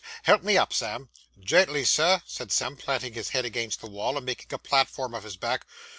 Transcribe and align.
Help 0.23 0.41
me 0.41 0.57
up, 0.57 0.73
Sam.' 0.73 1.09
'Gently, 1.39 1.85
Sir,' 1.85 2.23
said 2.25 2.51
Sam, 2.51 2.75
planting 2.75 3.13
his 3.13 3.29
head 3.29 3.45
against 3.45 3.81
the 3.81 3.87
wall, 3.87 4.17
and 4.17 4.25
making 4.25 4.51
a 4.51 4.57
platform 4.57 5.13
of 5.13 5.21
his 5.23 5.37
back. 5.37 5.63